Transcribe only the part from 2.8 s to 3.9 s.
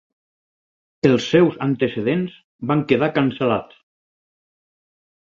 quedar cancel·lats.